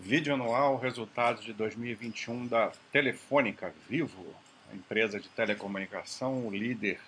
[0.00, 4.32] Vídeo anual, resultados de 2021 da Telefônica Vivo,
[4.70, 7.00] a empresa de telecomunicação, o líder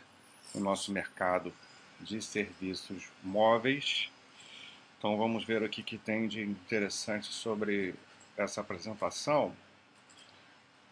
[0.53, 1.53] no nosso mercado
[2.01, 4.11] de serviços móveis.
[4.99, 7.95] Então vamos ver o que, que tem de interessante sobre
[8.37, 9.55] essa apresentação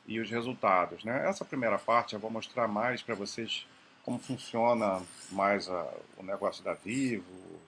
[0.06, 1.02] e os resultados.
[1.02, 1.28] Né?
[1.28, 3.66] Essa primeira parte eu vou mostrar mais para vocês
[4.04, 5.02] como funciona
[5.32, 7.24] mais a, o negócio da Vivo,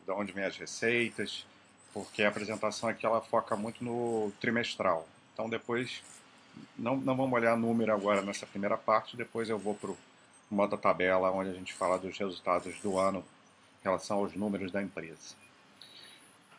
[0.06, 1.44] de onde vem as receitas,
[1.92, 5.06] porque a apresentação aqui ela foca muito no trimestral.
[5.32, 6.02] Então depois,
[6.78, 9.90] não, não vamos olhar número agora nessa primeira parte, depois eu vou para
[10.50, 13.24] uma outra tabela onde a gente fala dos resultados do ano
[13.80, 15.34] em relação aos números da empresa.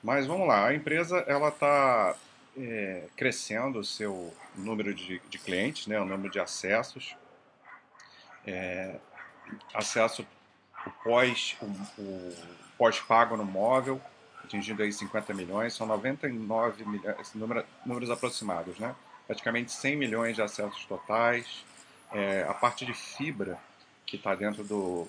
[0.03, 2.15] Mas vamos lá, a empresa ela está
[2.57, 7.15] é, crescendo o seu número de, de, clientes, né, o número de acessos,
[8.45, 8.95] é,
[9.73, 10.25] acesso
[10.85, 11.65] o pós o,
[12.01, 12.35] o
[12.77, 14.01] pós-pago no móvel,
[14.51, 18.93] atingindo aí 50 milhões, são 99 milhões, número, números aproximados, né?
[19.25, 21.63] Praticamente 100 milhões de acessos totais.
[22.11, 23.57] É, a parte de fibra
[24.05, 25.07] que está dentro do,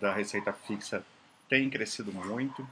[0.00, 1.04] da receita fixa
[1.48, 2.66] tem crescido muito,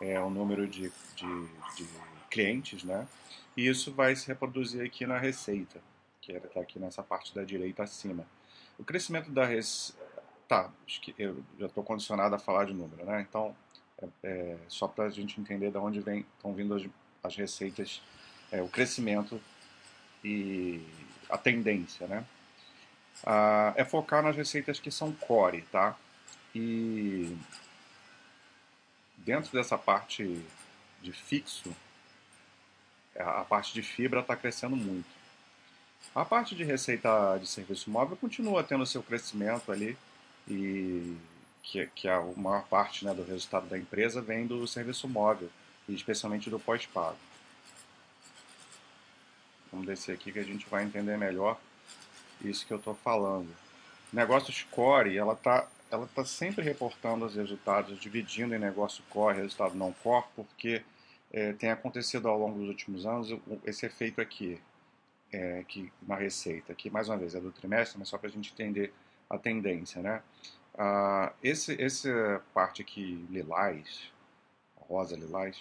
[0.00, 1.88] é, o número de, de, de
[2.30, 3.08] clientes, né?
[3.56, 5.80] E isso vai se reproduzir aqui na receita,
[6.20, 8.24] que está aqui nessa parte da direita acima.
[8.78, 10.00] O crescimento da receita.
[10.46, 10.70] Tá,
[11.18, 13.24] eu já estou condicionado a falar de número, né?
[13.28, 13.56] Então,
[14.22, 16.82] é, só para a gente entender de onde estão vindo as,
[17.22, 18.02] as receitas,
[18.50, 19.40] é, o crescimento
[20.24, 20.82] e
[21.28, 22.24] a tendência, né?
[23.24, 25.96] Ah, é focar nas receitas que são core, tá?
[26.54, 27.36] E
[29.18, 30.44] dentro dessa parte
[31.00, 31.74] de fixo,
[33.16, 35.08] a parte de fibra está crescendo muito.
[36.14, 39.96] A parte de receita de serviço móvel continua tendo seu crescimento ali
[40.48, 41.16] e
[41.62, 45.48] que, que a maior parte né, do resultado da empresa vem do serviço móvel,
[45.88, 47.16] e especialmente do pós-pago.
[49.70, 51.58] Vamos descer aqui que a gente vai entender melhor
[52.40, 53.48] isso que eu estou falando.
[54.12, 59.74] Negócios core, ela está ela tá sempre reportando os resultados, dividindo em negócio core resultado
[59.74, 60.82] não core, porque
[61.30, 63.28] é, tem acontecido ao longo dos últimos anos
[63.64, 64.58] esse efeito aqui,
[65.30, 68.32] é, que na receita, que mais uma vez é do trimestre, mas só para a
[68.32, 68.92] gente entender
[69.28, 70.22] a tendência, né?
[70.74, 74.10] Uh, esse, essa parte aqui, lilás,
[74.88, 75.56] rosa lilás,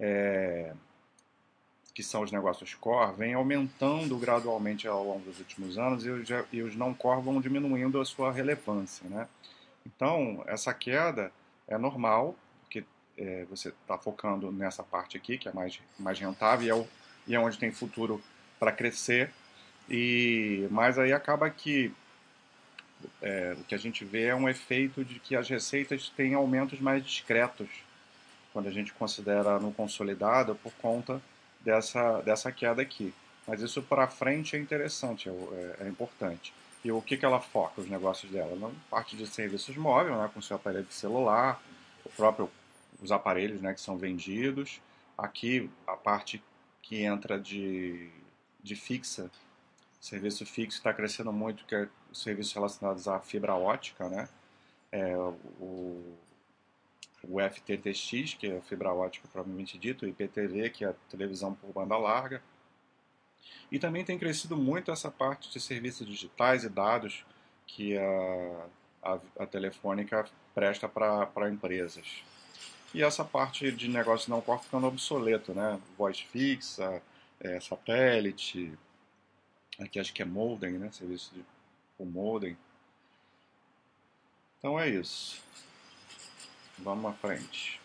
[0.00, 0.72] é,
[1.94, 6.28] que são os negócios core, vem aumentando gradualmente ao longo dos últimos anos e os,
[6.52, 9.08] e os não core vão diminuindo a sua relevância.
[9.08, 9.28] Né?
[9.84, 11.32] Então, essa queda
[11.66, 12.84] é normal, porque
[13.16, 16.86] é, você está focando nessa parte aqui, que é mais, mais rentável e é, o,
[17.26, 18.22] e é onde tem futuro
[18.58, 19.32] para crescer,
[19.88, 21.92] e mas aí acaba que
[23.22, 26.80] é, o que a gente vê é um efeito de que as receitas têm aumentos
[26.80, 27.68] mais discretos
[28.52, 31.20] quando a gente considera no consolidado por conta
[31.60, 33.12] dessa, dessa queda aqui.
[33.46, 36.52] Mas isso para frente é interessante, é, é, é, importante.
[36.84, 38.54] E o que, que ela foca, os negócios dela?
[38.56, 41.60] Na parte de serviços móveis, né, com seu aparelho de celular,
[42.04, 42.50] o próprio,
[43.00, 44.80] os aparelhos né, que são vendidos.
[45.16, 46.42] Aqui, a parte
[46.82, 48.08] que entra de,
[48.62, 49.30] de fixa,
[50.00, 54.28] serviço fixo está crescendo muito, que é serviços relacionados à fibra ótica, né?
[54.90, 56.16] É, o,
[57.24, 61.72] o FTTX, que é fibra ótica propriamente dito, o IPTV, que é a televisão por
[61.72, 62.42] banda larga.
[63.70, 67.24] E também tem crescido muito essa parte de serviços digitais e dados
[67.66, 68.66] que a,
[69.02, 70.24] a, a Telefônica
[70.54, 72.22] presta para empresas.
[72.94, 75.78] E essa parte de negócio não corre ficando obsoleto, né?
[75.96, 77.02] Voz fixa,
[77.38, 78.72] é, satélite,
[79.78, 80.90] aqui acho que é modem, né?
[80.90, 81.44] Serviço de
[81.98, 82.56] o modem.
[84.58, 85.42] Então é isso.
[86.78, 87.80] Vamos à frente.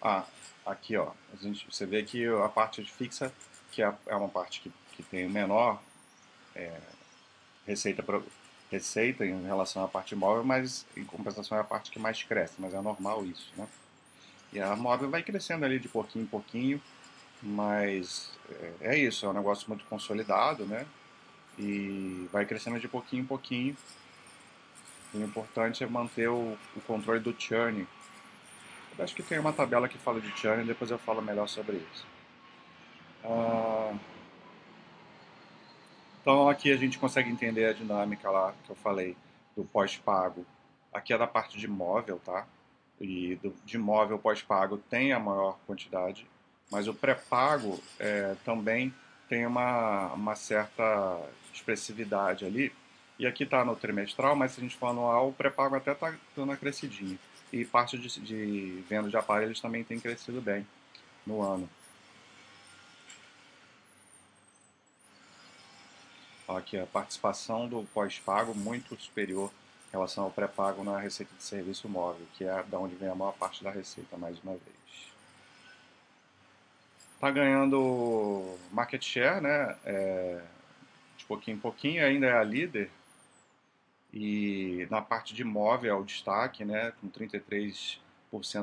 [0.00, 0.24] Ah,
[0.64, 3.32] aqui ó, a gente, você vê que a parte fixa,
[3.72, 5.82] que é, é uma parte que, que tem menor
[6.54, 6.80] é,
[7.66, 8.04] receita,
[8.70, 12.54] receita em relação à parte móvel, mas em compensação é a parte que mais cresce,
[12.58, 13.66] mas é normal isso, né?
[14.52, 16.80] E a móvel vai crescendo ali de pouquinho em pouquinho,
[17.42, 20.86] mas é, é isso, é um negócio muito consolidado, né?
[21.58, 23.76] E vai crescendo de pouquinho em pouquinho.
[25.14, 27.86] O importante é manter o, o controle do churn.
[28.98, 31.76] Eu acho que tem uma tabela que fala de churn, depois eu falo melhor sobre
[31.76, 32.06] isso.
[33.24, 33.94] Ah,
[36.20, 39.16] então aqui a gente consegue entender a dinâmica lá que eu falei
[39.56, 40.44] do pós-pago.
[40.92, 42.46] Aqui é da parte de móvel, tá?
[43.00, 46.26] E do, de móvel pós-pago tem a maior quantidade,
[46.70, 48.94] mas o pré-pago é, também
[49.28, 51.20] tem uma, uma certa
[51.56, 52.72] expressividade ali.
[53.18, 56.14] E aqui está no trimestral, mas se a gente for anual, o pré-pago até está
[56.36, 57.18] dando uma crescidinha.
[57.52, 60.66] E parte de, de venda de aparelhos também tem crescido bem.
[61.26, 61.68] no ano.
[66.48, 69.50] Aqui a participação do pós-pago muito superior
[69.88, 73.14] em relação ao pré-pago na receita de serviço móvel, que é da onde vem a
[73.14, 74.76] maior parte da receita, mais uma vez.
[77.14, 79.76] Está ganhando market share, né?
[79.84, 80.42] É,
[81.28, 82.90] pouquinho em pouquinho, ainda é a líder.
[84.12, 86.92] E na parte de móvel é o destaque, né?
[87.00, 87.98] Com 33%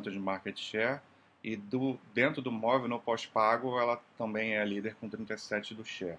[0.10, 1.00] de market share.
[1.44, 5.83] E do, dentro do móvel, no pós-pago, ela também é a líder com 37% do
[5.83, 6.18] share.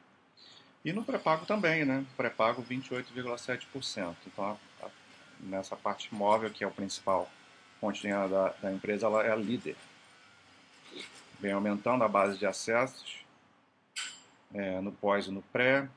[0.84, 2.04] E no pré-pago também, né?
[2.16, 4.14] Pré-pago 28,7%.
[4.26, 4.90] Então, a, a,
[5.40, 7.28] nessa parte móvel, que é o principal
[7.82, 9.76] renda da, da empresa, ela é a líder.
[11.40, 13.24] Vem aumentando a base de acessos
[14.52, 15.88] é, no pós e no pré.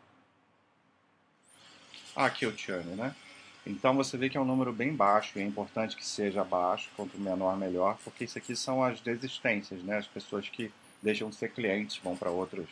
[2.17, 3.15] Aqui o churn, né?
[3.63, 6.89] Então você vê que é um número bem baixo e é importante que seja baixo,
[6.95, 9.97] quanto menor melhor, porque isso aqui são as desistências, né?
[9.97, 12.67] As pessoas que deixam de ser clientes, vão para outros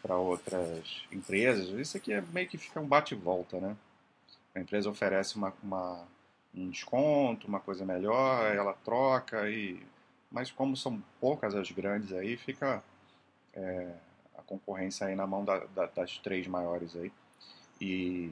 [0.00, 1.70] para outras empresas.
[1.70, 3.76] Isso aqui é meio que fica um bate volta, né?
[4.54, 6.04] A empresa oferece uma, uma,
[6.54, 9.82] um desconto, uma coisa melhor, ela troca e
[10.30, 12.80] mas como são poucas as grandes aí, fica
[13.54, 13.92] é,
[14.36, 17.10] a concorrência aí na mão da, da, das três maiores aí
[17.80, 18.30] e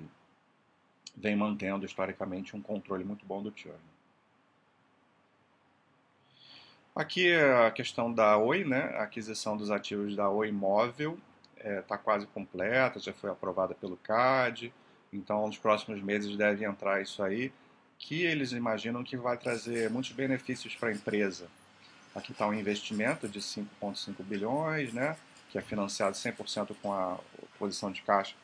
[1.16, 3.78] vem mantendo historicamente um controle muito bom do churn.
[6.94, 8.94] Aqui é a questão da Oi, né?
[8.96, 11.18] A aquisição dos ativos da Oi Móvel
[11.56, 14.72] está é, tá quase completa, já foi aprovada pelo CAD,
[15.12, 17.52] então nos próximos meses deve entrar isso aí,
[17.98, 21.48] que eles imaginam que vai trazer muitos benefícios para a empresa.
[22.14, 25.16] Aqui está um investimento de 5,5 bilhões, né,
[25.50, 27.18] que é financiado 100% com a
[27.58, 28.34] posição de caixa,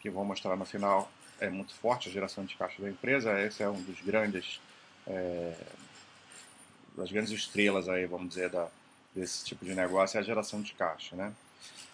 [0.00, 1.10] que vou mostrar no final,
[1.40, 4.60] é muito forte a geração de caixa da empresa, esse é um dos grandes,
[5.06, 5.56] é,
[6.96, 8.68] das grandes estrelas aí, vamos dizer, da,
[9.14, 11.32] desse tipo de negócio, é a geração de caixa, né.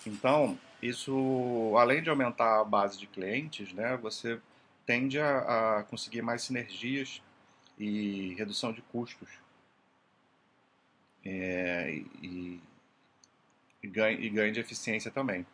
[0.06, 4.38] Então, isso, além de aumentar a base de clientes, né, você
[4.84, 7.20] tende a, a conseguir mais sinergias
[7.78, 9.28] e redução de custos.
[11.24, 11.90] É,
[12.22, 12.60] e,
[13.82, 15.44] e, ganho, e ganho de eficiência também.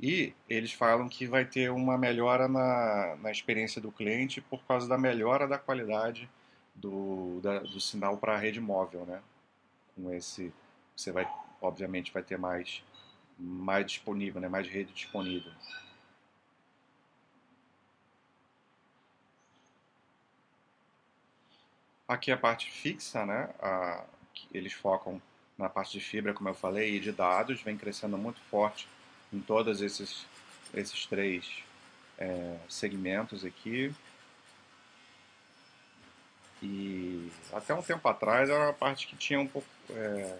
[0.00, 4.88] E eles falam que vai ter uma melhora na, na experiência do cliente por causa
[4.88, 6.28] da melhora da qualidade
[6.74, 9.22] do, da, do sinal para a rede móvel, né?
[9.94, 10.52] Com esse,
[10.96, 11.28] você vai,
[11.60, 12.82] obviamente, vai ter mais
[13.38, 14.48] mais disponível, né?
[14.48, 15.52] mais rede disponível.
[22.06, 23.50] Aqui a parte fixa, né?
[23.60, 24.04] A,
[24.52, 25.20] eles focam
[25.58, 28.88] na parte de fibra, como eu falei, e de dados, vem crescendo muito forte
[29.34, 30.24] em todos esses,
[30.72, 31.44] esses três
[32.16, 33.92] é, segmentos aqui.
[36.62, 39.68] E até um tempo atrás era uma parte que tinha um pouco.
[39.90, 40.38] É,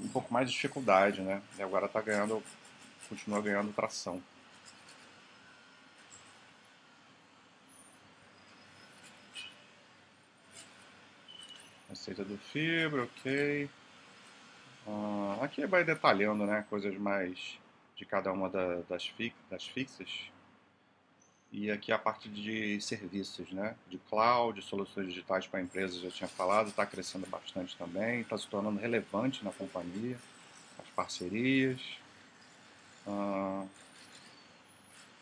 [0.00, 1.40] um pouco mais de dificuldade, né?
[1.56, 2.42] E agora está ganhando,
[3.08, 4.20] continua ganhando tração.
[11.88, 13.70] Receita do fibra, ok.
[14.86, 16.66] Uh, aqui vai detalhando, né?
[16.68, 17.56] Coisas mais
[17.96, 19.12] de cada uma da, das,
[19.50, 20.30] das fixas.
[21.52, 23.76] E aqui a parte de serviços, né?
[23.88, 28.48] De cloud, soluções digitais para empresas, já tinha falado, está crescendo bastante também, está se
[28.48, 30.18] tornando relevante na companhia,
[30.80, 31.80] as parcerias.
[33.06, 33.64] Ah,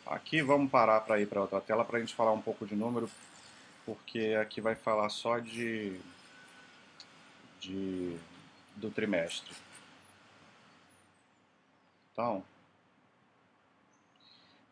[0.07, 2.75] aqui vamos parar para ir para outra tela para a gente falar um pouco de
[2.75, 3.07] número,
[3.85, 5.99] porque aqui vai falar só de,
[7.59, 8.17] de
[8.75, 9.53] do trimestre.
[12.11, 12.43] Então,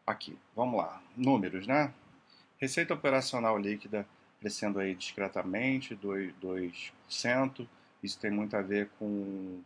[0.05, 1.01] Aqui, vamos lá.
[1.15, 1.93] Números, né?
[2.57, 4.05] Receita operacional líquida
[4.39, 6.33] crescendo aí discretamente, 2%.
[6.41, 7.67] 2%.
[8.01, 9.61] Isso tem muito a ver com,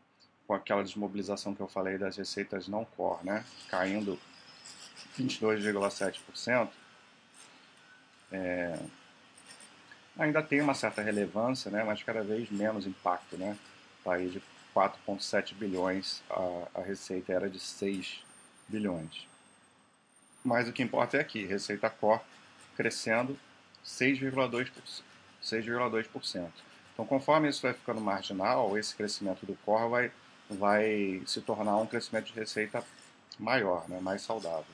[0.45, 3.45] com aquela desmobilização que eu falei das receitas não core, né?
[3.69, 4.19] Caindo
[5.17, 6.69] 22,7%.
[8.31, 8.77] É,
[10.17, 11.83] ainda tem uma certa relevância, né?
[11.85, 13.57] Mas cada vez menos impacto, né?
[13.99, 14.41] Está aí de
[14.75, 18.21] 4,7 bilhões, a, a receita era de 6
[18.67, 19.25] bilhões.
[20.45, 22.21] Mas o que importa é aqui, receita core
[22.75, 23.35] crescendo
[23.83, 26.51] 6,2%.
[26.93, 30.11] Então, conforme isso vai ficando marginal, esse crescimento do core vai,
[30.47, 32.83] vai se tornar um crescimento de receita
[33.39, 34.65] maior, né, mais saudável.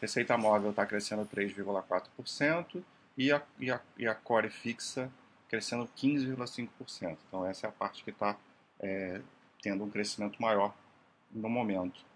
[0.00, 2.82] Receita móvel está crescendo 3,4%
[3.16, 5.10] e a, e, a, e a core fixa
[5.50, 7.18] crescendo 15,5%.
[7.28, 8.34] Então, essa é a parte que está
[8.80, 9.20] é,
[9.62, 10.74] tendo um crescimento maior
[11.30, 12.08] no momento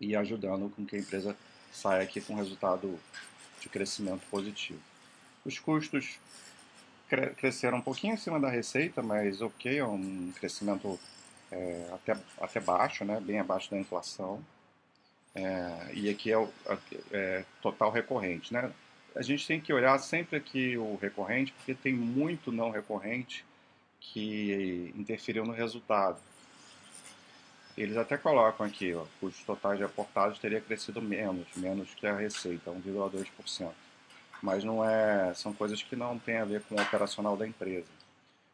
[0.00, 1.36] e ajudando com que a empresa
[1.72, 2.98] saia aqui com resultado
[3.60, 4.80] de crescimento positivo.
[5.44, 6.18] Os custos
[7.08, 10.98] cre cresceram um pouquinho acima da receita, mas ok, é um crescimento
[11.50, 14.44] é, até, até baixo, né, bem abaixo da inflação.
[15.34, 16.50] É, e aqui é o
[17.12, 18.52] é, total recorrente.
[18.52, 18.72] Né?
[19.14, 23.44] A gente tem que olhar sempre aqui o recorrente, porque tem muito não recorrente
[24.00, 26.20] que interferiu no resultado.
[27.76, 32.70] Eles até colocam aqui, ó, custos totais reportados teria crescido menos, menos que a receita,
[32.70, 33.72] 1,2%.
[34.42, 37.88] Mas não é, são coisas que não têm a ver com o operacional da empresa.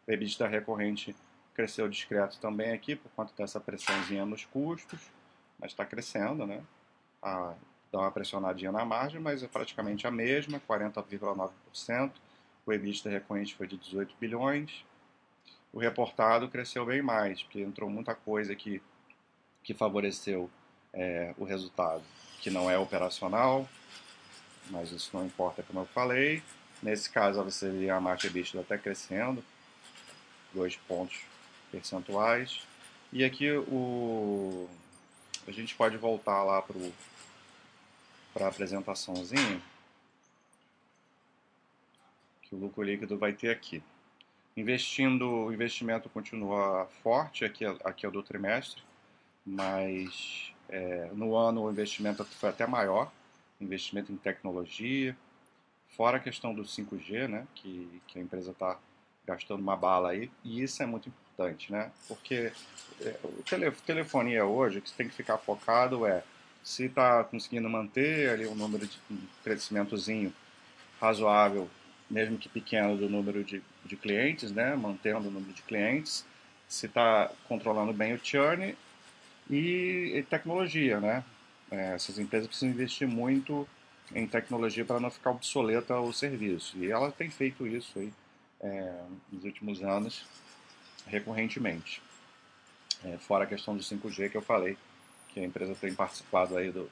[0.06, 1.14] O EBITDA recorrente
[1.54, 5.00] cresceu discreto também aqui por conta dessa pressãozinha nos custos,
[5.58, 6.60] mas está crescendo, né?
[7.22, 7.54] A,
[7.92, 12.10] dá uma pressionadinha na margem, mas é praticamente a mesma, 40,9%.
[12.66, 14.84] O EBITDA recorrente foi de 18 bilhões.
[15.72, 18.82] O reportado cresceu bem mais, porque entrou muita coisa aqui
[19.62, 20.50] que favoreceu
[20.92, 22.02] é, o resultado,
[22.40, 23.68] que não é operacional,
[24.70, 26.42] mas isso não importa, como eu falei.
[26.82, 29.44] Nesse caso, você vê a margem EBITDA até crescendo,
[30.52, 31.20] dois pontos
[31.70, 32.60] percentuais.
[33.12, 34.68] E aqui o,
[35.46, 39.60] a gente pode voltar lá para a apresentaçãozinha,
[42.42, 43.82] que o lucro líquido vai ter aqui.
[44.56, 48.82] Investindo, o investimento continua forte, aqui, é, aqui é do trimestre,
[49.44, 53.10] mas é, no ano o investimento foi até maior,
[53.60, 55.16] investimento em tecnologia,
[55.88, 58.78] fora a questão do 5G, né, que, que a empresa está
[59.26, 62.52] gastando uma bala aí, e isso é muito importante, né, porque
[63.00, 66.22] é, o tele, telefonia hoje, o que você tem que ficar focado é
[66.62, 70.32] se está conseguindo manter ali um número de um crescimentozinho
[71.00, 71.68] razoável,
[72.08, 76.24] mesmo que pequeno, do número de, de clientes, né, mantendo o número de clientes,
[76.68, 78.76] se está controlando bem o churn
[79.54, 81.24] e, tecnologia, né?
[81.70, 83.68] É, essas empresas precisam investir muito
[84.14, 86.76] em tecnologia para não ficar obsoleta o serviço.
[86.78, 88.12] E ela tem feito isso aí
[88.60, 90.24] é, nos últimos anos,
[91.06, 92.02] recorrentemente.
[93.04, 94.76] É, fora a questão do 5G que eu falei,
[95.28, 96.90] que a empresa tem participado aí do,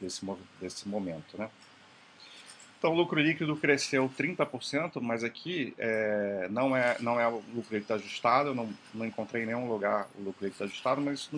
[0.00, 0.24] desse,
[0.60, 1.50] desse momento, né?
[2.78, 7.76] Então, o lucro líquido cresceu 30%, mas aqui é, não, é, não é o lucro
[7.76, 11.28] líquido ajustado, eu não, não encontrei em nenhum lugar o lucro líquido ajustado, mas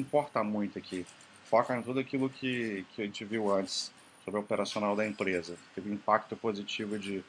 [0.00, 1.06] importa muito aqui.
[1.44, 3.92] Foca em tudo aquilo que, que a gente viu antes
[4.24, 5.56] sobre o operacional da empresa.
[5.74, 7.22] Teve um impacto positivo de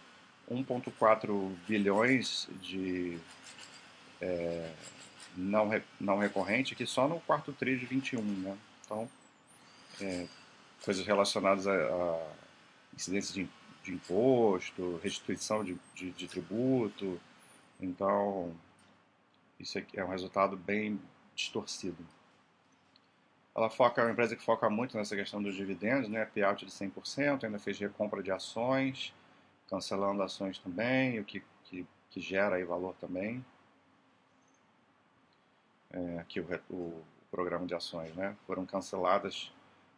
[0.49, 3.17] 1,4 bilhões de
[4.21, 4.71] é,
[5.35, 8.21] não, não recorrente aqui só no quarto TRI de 21.
[8.21, 8.57] Né?
[8.85, 9.09] Então,
[10.01, 10.27] é,
[10.83, 12.27] coisas relacionadas a, a
[12.95, 13.49] incidência de,
[13.83, 17.19] de, imposto, restituição de, de, de tributo.
[17.79, 18.55] Então,
[19.59, 20.99] isso é um resultado bem
[21.35, 21.97] distorcido.
[23.55, 26.25] Ela foca, é uma empresa que foca muito nessa questão dos dividendos, né?
[26.25, 29.13] Payout de 100%, ainda fez recompra de ações,
[29.69, 33.45] cancelando ações também, o que, que, que gera aí valor também.
[35.91, 38.35] É, aqui o, o, programa de ações, né?
[38.45, 39.51] Foram canceladas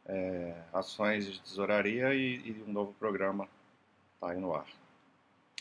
[0.06, 3.48] é, ações de tesouraria e, e um novo programa
[4.16, 4.68] está aí no ar.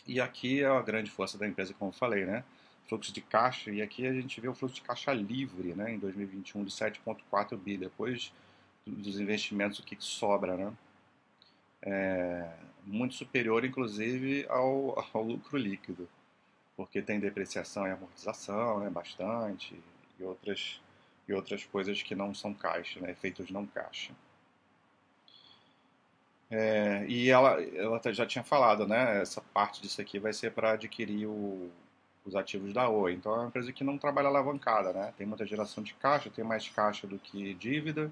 [0.06, 2.44] E aqui é a grande força da empresa, como eu falei, né?
[2.88, 5.98] Fluxo de caixa, e aqui a gente vê o fluxo de caixa livre né, em
[5.98, 8.32] 2021 de 7,4 bi, depois
[8.86, 10.72] dos investimentos o que sobra, né?
[11.82, 12.50] É,
[12.84, 16.08] muito superior, inclusive, ao, ao lucro líquido,
[16.76, 19.78] porque tem depreciação e amortização, né, bastante,
[20.18, 20.80] e outras,
[21.28, 24.12] e outras coisas que não são caixa, né, efeitos não caixa.
[26.50, 30.72] É, e ela, ela já tinha falado, né, essa parte disso aqui vai ser para
[30.72, 31.70] adquirir o,
[32.24, 33.14] os ativos da Oi.
[33.14, 35.14] Então é uma empresa que não trabalha alavancada, né?
[35.16, 38.10] Tem muita geração de caixa, tem mais caixa do que dívida,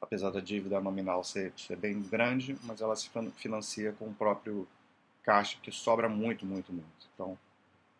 [0.00, 4.66] apesar da dívida nominal ser, ser bem grande, mas ela se financia com o próprio
[5.22, 7.08] caixa que sobra muito, muito, muito.
[7.14, 7.38] Então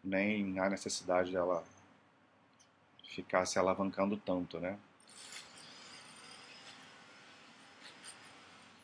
[0.03, 1.65] nem há necessidade dela
[3.07, 4.79] ficar se alavancando tanto, né?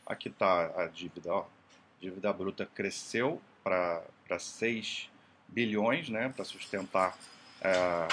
[0.07, 1.47] Aqui está a dívida, ó.
[2.01, 4.03] Dívida bruta cresceu para
[4.39, 5.11] 6
[5.53, 7.17] bilhões né, para sustentar
[7.61, 8.09] é,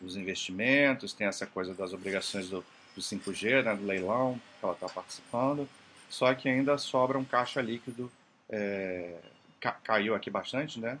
[0.00, 2.64] os investimentos, tem essa coisa das obrigações do,
[2.94, 5.68] do 5G, né, do leilão que ela está participando,
[6.08, 8.10] só que ainda sobra um caixa líquido,
[8.48, 9.18] é,
[9.60, 10.98] ca, caiu aqui bastante, né,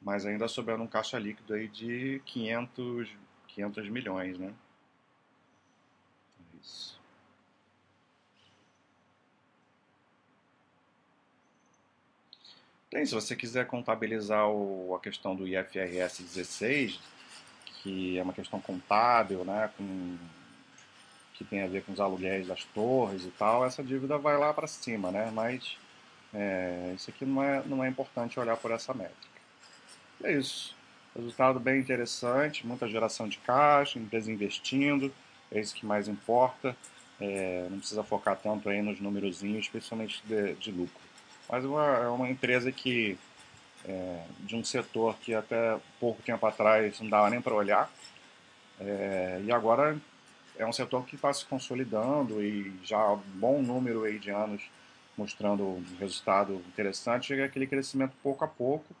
[0.00, 3.08] mas ainda sobrando um caixa líquido aí de 500,
[3.48, 4.52] 500 milhões, né.
[6.60, 6.91] Isso.
[12.92, 17.00] Tem, se você quiser contabilizar o, a questão do IFRS 16,
[17.64, 20.18] que é uma questão contábil, né, com,
[21.32, 24.52] que tem a ver com os aluguéis das torres e tal, essa dívida vai lá
[24.52, 25.78] para cima, né, mas
[26.34, 29.40] é, isso aqui não é, não é importante olhar por essa métrica.
[30.22, 30.76] É isso.
[31.16, 35.10] Resultado bem interessante, muita geração de caixa, empresa investindo,
[35.50, 36.76] é isso que mais importa.
[37.18, 41.11] É, não precisa focar tanto aí nos númerozinhos, principalmente de, de lucro.
[41.48, 43.18] Mas uma, é uma empresa que
[43.84, 47.90] é, de um setor que até pouco tempo atrás não dava nem para olhar,
[48.80, 49.96] é, e agora
[50.56, 54.30] é um setor que está se consolidando e já há um bom número aí de
[54.30, 54.62] anos
[55.16, 58.94] mostrando um resultado interessante, chega aquele crescimento pouco a pouco,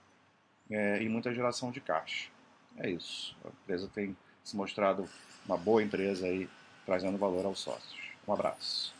[0.70, 2.28] é, e muita geração de caixa.
[2.76, 3.36] É isso.
[3.44, 5.08] A empresa tem se mostrado
[5.46, 6.48] uma boa empresa aí,
[6.86, 8.00] trazendo valor aos sócios.
[8.26, 8.94] Um abraço.